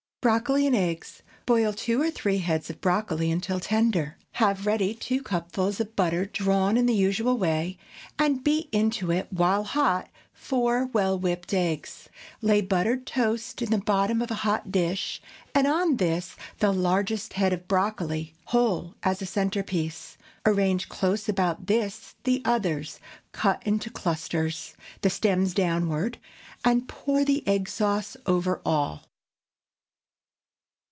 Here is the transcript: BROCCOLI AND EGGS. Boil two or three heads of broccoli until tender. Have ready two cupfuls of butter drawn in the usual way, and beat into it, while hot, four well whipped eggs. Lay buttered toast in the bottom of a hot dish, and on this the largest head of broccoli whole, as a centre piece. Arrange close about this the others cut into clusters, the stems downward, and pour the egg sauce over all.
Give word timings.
BROCCOLI 0.23 0.67
AND 0.67 0.75
EGGS. 0.75 1.23
Boil 1.47 1.73
two 1.73 1.99
or 1.99 2.11
three 2.11 2.37
heads 2.37 2.69
of 2.69 2.79
broccoli 2.79 3.31
until 3.31 3.59
tender. 3.59 4.19
Have 4.33 4.67
ready 4.67 4.93
two 4.93 5.23
cupfuls 5.23 5.79
of 5.79 5.95
butter 5.95 6.27
drawn 6.27 6.77
in 6.77 6.85
the 6.85 6.93
usual 6.93 7.39
way, 7.39 7.79
and 8.19 8.43
beat 8.43 8.69
into 8.71 9.09
it, 9.09 9.25
while 9.33 9.63
hot, 9.63 10.11
four 10.31 10.85
well 10.93 11.17
whipped 11.17 11.55
eggs. 11.55 12.07
Lay 12.39 12.61
buttered 12.61 13.07
toast 13.07 13.63
in 13.63 13.71
the 13.71 13.79
bottom 13.79 14.21
of 14.21 14.29
a 14.29 14.35
hot 14.45 14.71
dish, 14.71 15.23
and 15.55 15.65
on 15.65 15.97
this 15.97 16.35
the 16.59 16.71
largest 16.71 17.33
head 17.33 17.51
of 17.51 17.67
broccoli 17.67 18.35
whole, 18.45 18.93
as 19.01 19.23
a 19.23 19.25
centre 19.25 19.63
piece. 19.63 20.19
Arrange 20.45 20.87
close 20.87 21.27
about 21.27 21.65
this 21.65 22.13
the 22.25 22.43
others 22.45 22.99
cut 23.31 23.59
into 23.65 23.89
clusters, 23.89 24.75
the 25.01 25.09
stems 25.09 25.55
downward, 25.55 26.19
and 26.63 26.87
pour 26.87 27.25
the 27.25 27.41
egg 27.47 27.67
sauce 27.67 28.15
over 28.27 28.61
all. 28.63 29.01